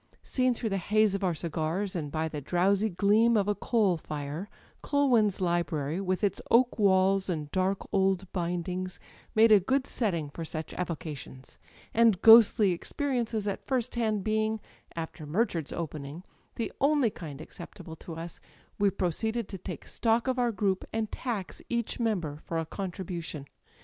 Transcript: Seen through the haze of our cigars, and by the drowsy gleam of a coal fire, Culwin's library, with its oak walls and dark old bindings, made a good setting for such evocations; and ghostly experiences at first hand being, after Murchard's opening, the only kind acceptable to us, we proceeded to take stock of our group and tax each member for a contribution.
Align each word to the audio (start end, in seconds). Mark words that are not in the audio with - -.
Seen 0.23 0.55
through 0.55 0.69
the 0.69 0.77
haze 0.79 1.13
of 1.13 1.23
our 1.23 1.35
cigars, 1.35 1.95
and 1.95 2.11
by 2.11 2.27
the 2.27 2.41
drowsy 2.41 2.89
gleam 2.89 3.37
of 3.37 3.47
a 3.47 3.53
coal 3.53 3.97
fire, 3.97 4.49
Culwin's 4.81 5.39
library, 5.39 6.01
with 6.01 6.23
its 6.23 6.41
oak 6.49 6.79
walls 6.79 7.29
and 7.29 7.51
dark 7.51 7.87
old 7.91 8.25
bindings, 8.31 8.99
made 9.35 9.51
a 9.51 9.59
good 9.59 9.85
setting 9.85 10.31
for 10.31 10.43
such 10.43 10.73
evocations; 10.73 11.59
and 11.93 12.19
ghostly 12.23 12.71
experiences 12.71 13.47
at 13.47 13.67
first 13.67 13.93
hand 13.93 14.23
being, 14.23 14.59
after 14.95 15.27
Murchard's 15.27 15.71
opening, 15.71 16.23
the 16.55 16.71
only 16.81 17.11
kind 17.11 17.39
acceptable 17.39 17.95
to 17.97 18.15
us, 18.15 18.39
we 18.79 18.89
proceeded 18.89 19.47
to 19.49 19.59
take 19.59 19.85
stock 19.85 20.25
of 20.25 20.39
our 20.39 20.51
group 20.51 20.83
and 20.91 21.11
tax 21.11 21.61
each 21.69 21.99
member 21.99 22.41
for 22.43 22.57
a 22.57 22.65
contribution. 22.65 23.45